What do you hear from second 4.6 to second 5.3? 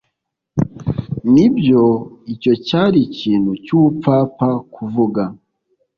kuvuga